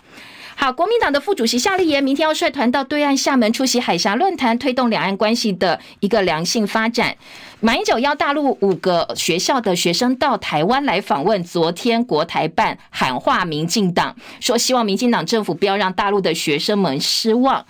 [0.56, 7.16] 好，国民党的副主席夏立言明天要率团到对岸厦门出席海峡论坛，推动两岸关系的一个良性发展。
[7.60, 17.64] 马英九邀大陆五个学校的学生到台湾来访问，昨天国台办喊话民进党，说希望民进党政府不要让大陆的学生们失望。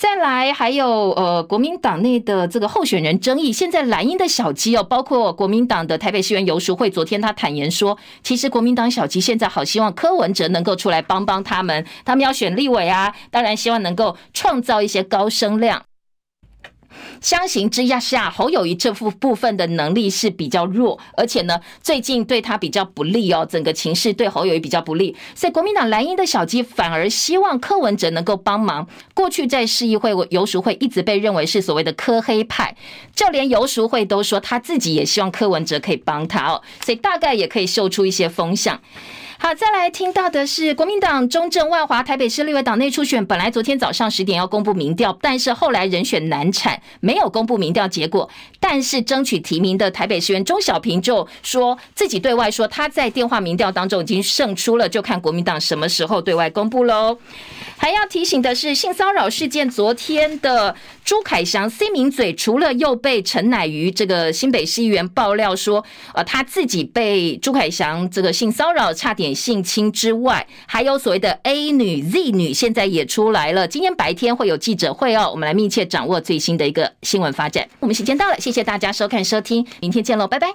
[0.00, 3.52] 再来，还有呃，国民党内的这个候选人争议。
[3.52, 15.82] 现在蓝营的小鸡哦，包括国民党的台北市议员游淑慧，昨天他坦言说，其实国民党小鸡现在好希望柯文哲能够出来帮帮他们，他们要选立委啊，当然希望能够创造一些高声量。
[17.20, 28.86] 相形之下，侯友宜这副部分的能力是比较弱，而且呢，最近对他比较不利哦，整个情势对侯友宜比较不利，所以国民党蓝营的小鸡反而希望柯文哲能够帮忙。
[29.14, 32.76] 过去在市议会，游淑慧一直被认为是所谓的柯黑派，
[33.14, 38.80] 就连游淑慧都说他自己也希望柯文哲可以帮他哦，所以大概也可以秀出一些风向。
[39.42, 48.28] 好，再来听到的是国民党中正万华台北市立委党内初选，本来昨天早上十点要公布民调，但是后来人选难产，没有公布民调结果。
[48.62, 57.16] 但是争取提名的台北市议员钟小平就说自己对外说他在电话民调当中已经胜出了，就看国民党什么时候对外公布喽。
[57.78, 65.82] 还要提醒的是，性骚扰事件，昨天的朱凯翔 C 名嘴，除了又被陈乃瑜这个新北市议员爆料说，
[66.12, 73.66] 呃，他自己被朱凯翔这个性骚扰，差点性侵之外，还有所谓的 A 女、Z 女，现在也出来了。
[73.66, 77.68] 今天白天会有记者会哦，我们来密切掌握最新的一个新闻发展。
[77.80, 80.54] 我们时间到了，谢谢大家收看收听，明天见喽，拜拜。